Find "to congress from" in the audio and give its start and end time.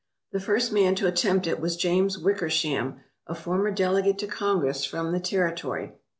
4.17-5.11